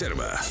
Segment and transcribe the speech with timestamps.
[0.00, 0.49] Dens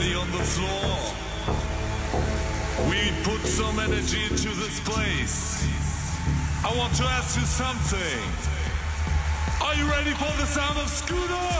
[0.00, 0.96] everybody on the floor.
[2.88, 5.66] We put some energy into this place.
[6.64, 8.22] I want to ask you something.
[9.62, 11.59] Are you ready for the sound of Scooter?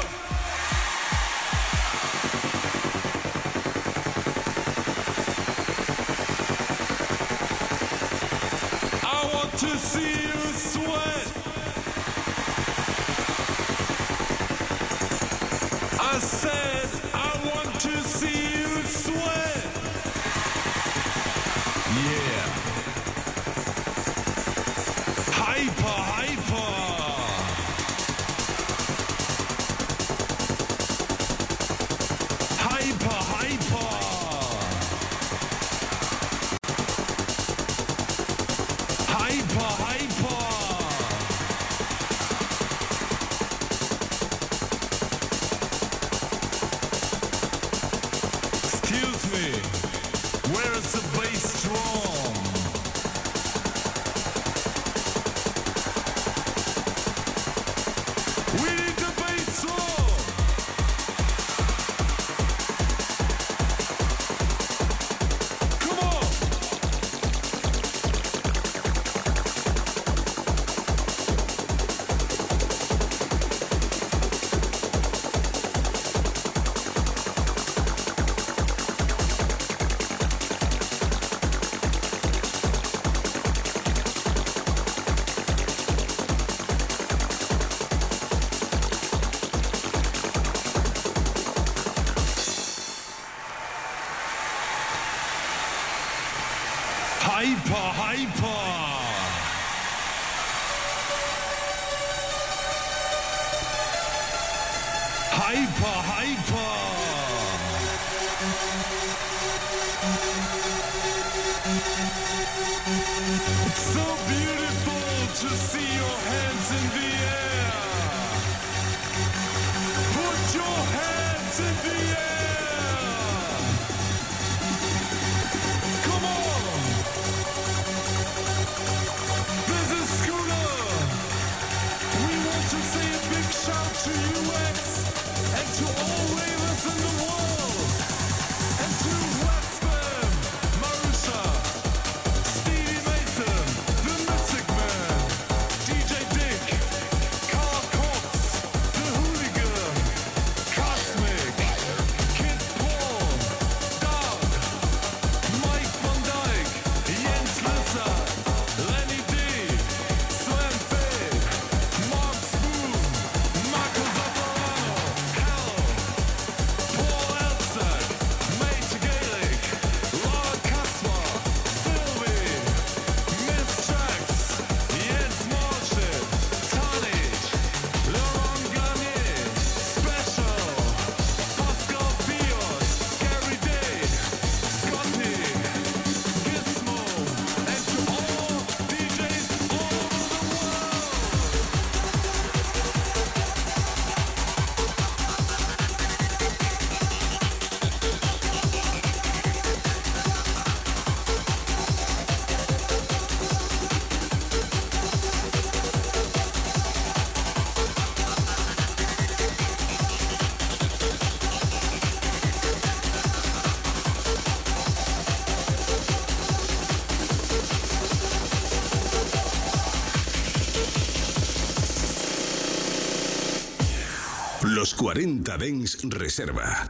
[225.10, 226.89] 40 Dens Reserva.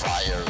[0.00, 0.49] fire.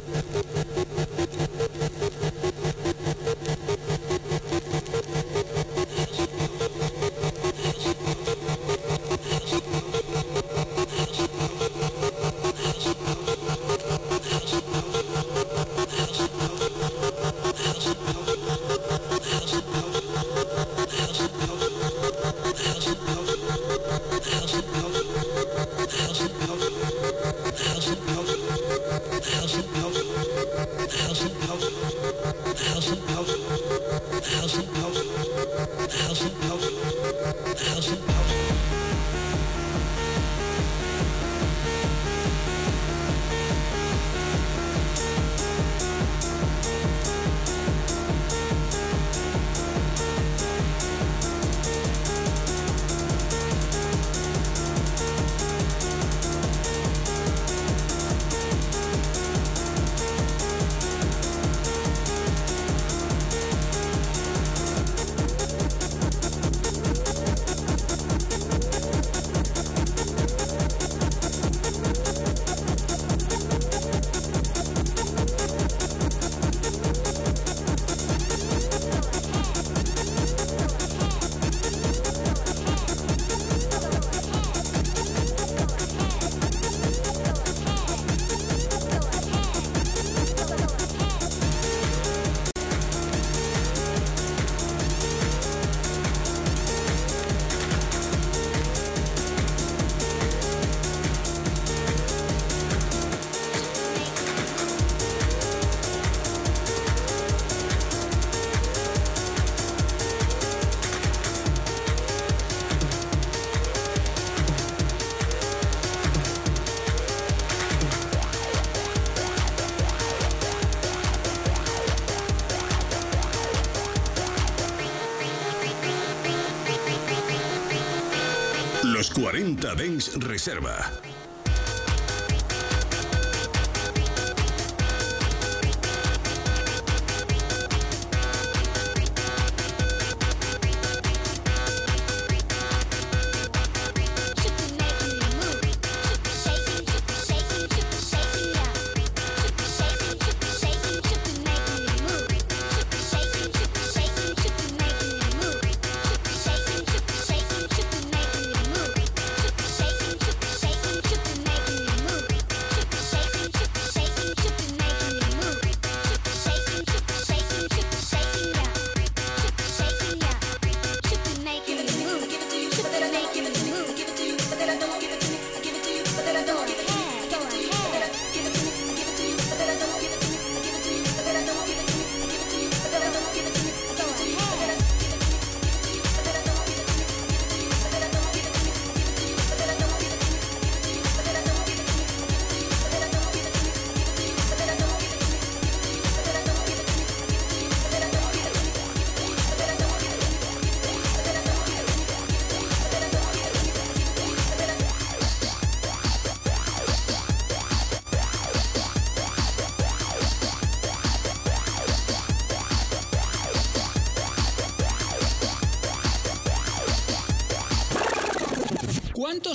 [129.41, 130.90] 40 Dens Reserva.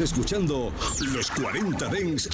[0.00, 0.72] Escuchando
[1.12, 2.28] los 40 Dens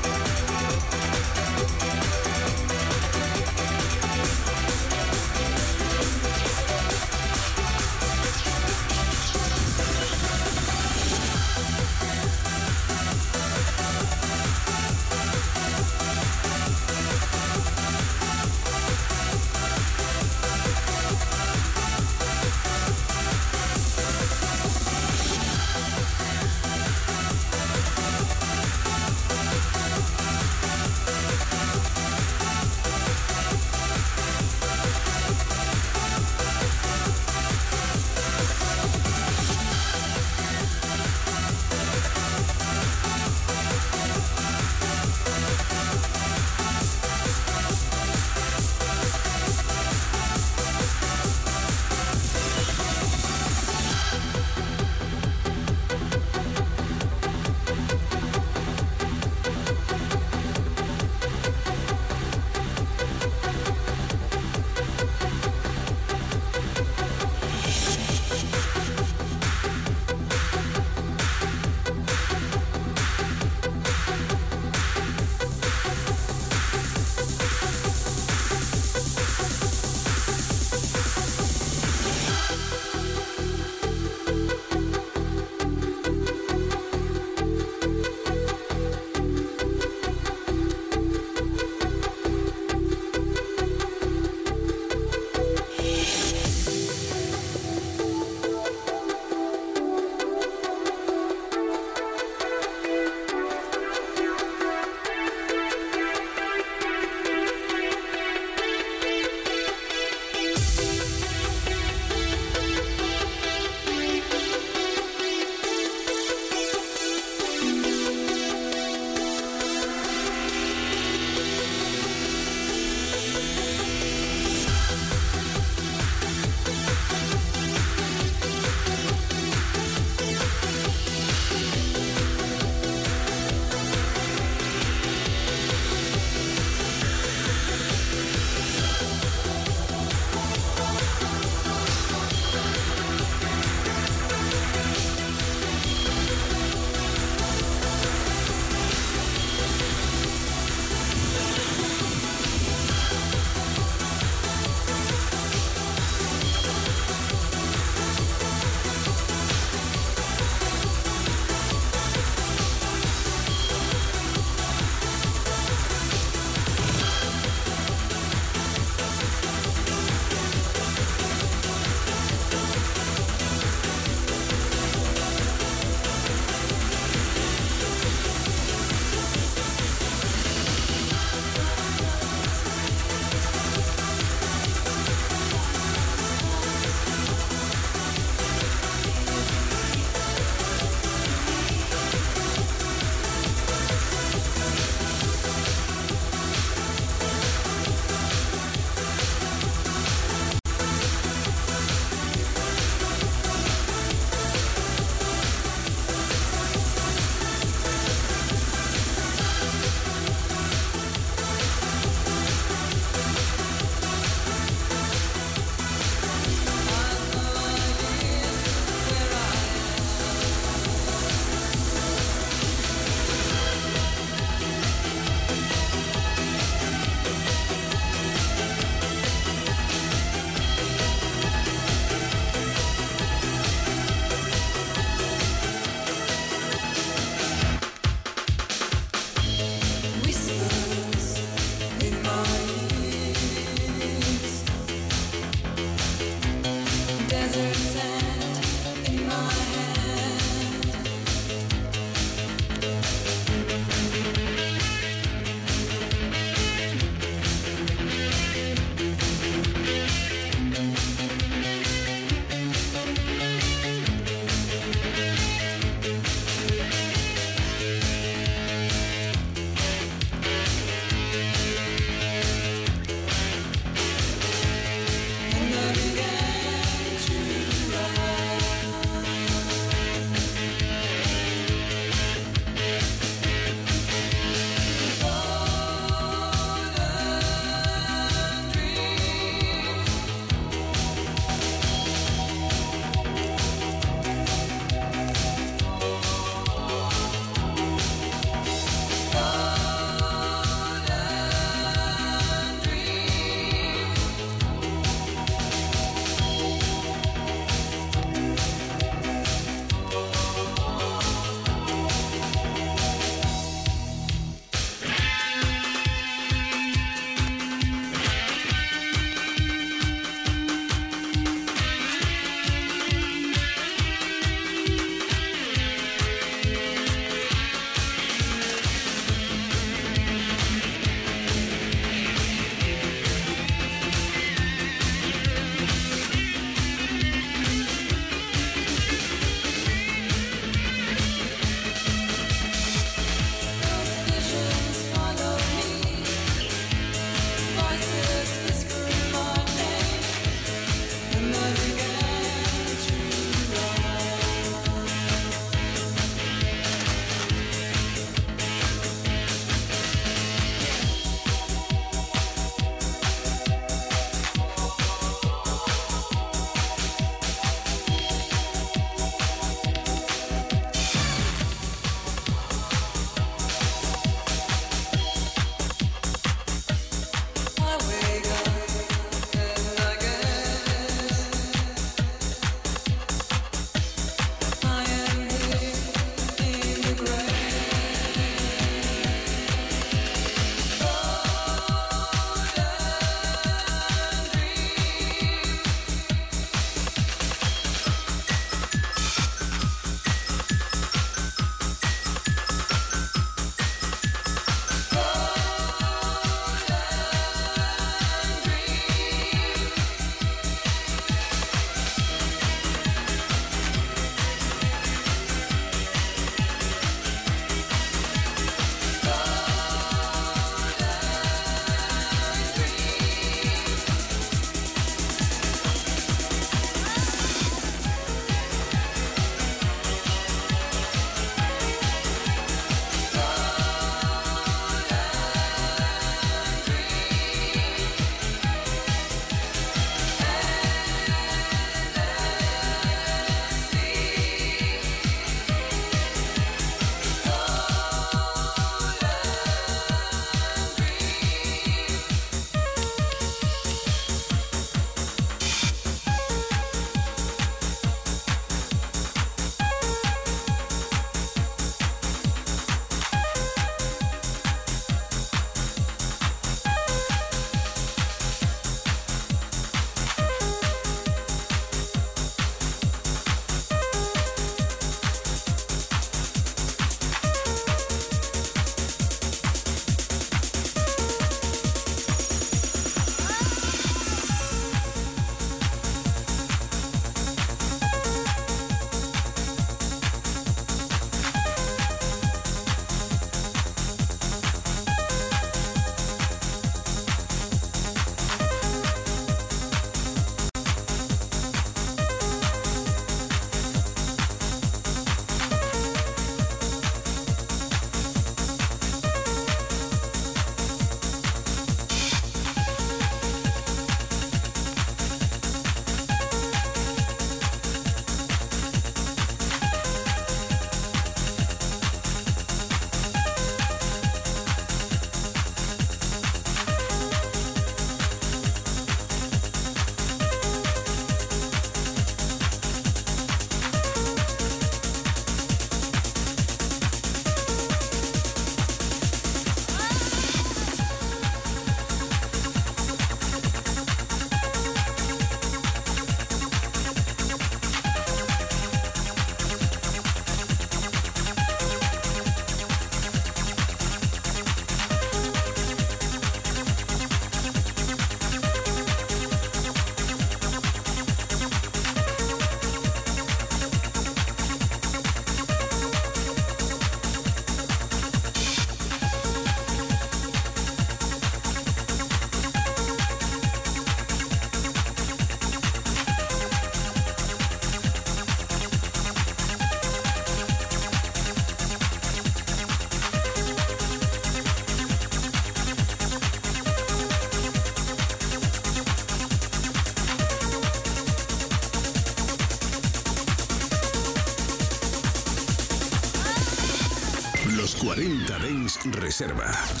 [599.05, 600.00] Reserva.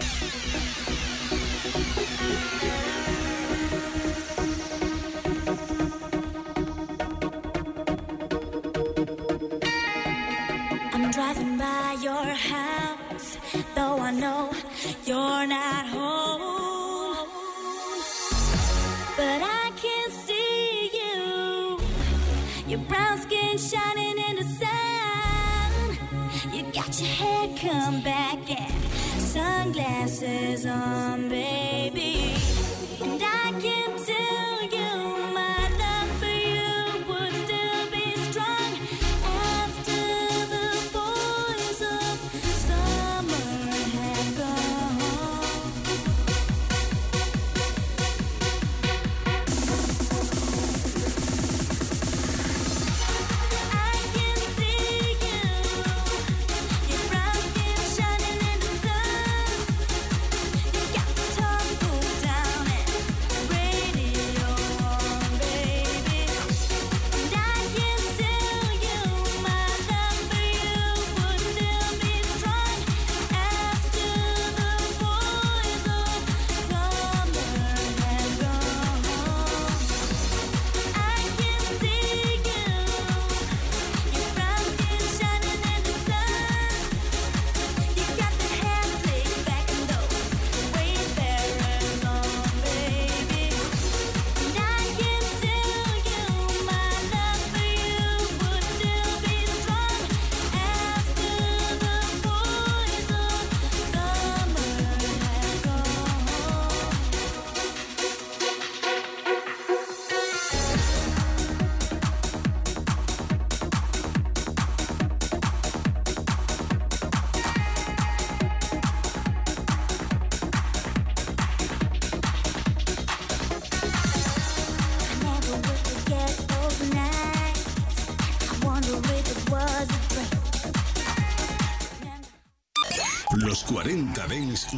[30.71, 31.00] shine.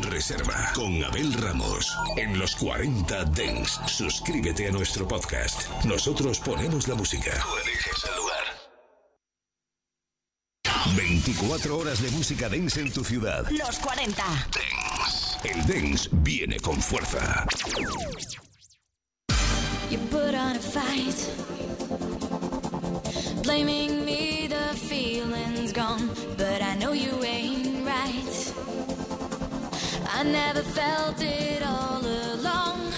[0.01, 1.95] Reserva con Abel Ramos.
[2.17, 5.69] En los 40 Dens, suscríbete a nuestro podcast.
[5.85, 7.31] Nosotros ponemos la música.
[7.31, 8.43] Tú eliges el lugar.
[10.95, 13.45] 24 horas de música dance en tu ciudad.
[13.51, 14.23] Los 40.
[15.43, 17.45] El dance viene con fuerza.
[19.91, 21.15] You put on a fight,
[23.43, 26.09] blaming me, the feeling's gone,
[30.23, 32.93] I never felt it all along.